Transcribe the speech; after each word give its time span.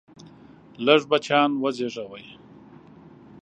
لږ 0.85 1.01
بچیان 1.11 1.49
وزیږوئ! 1.61 2.25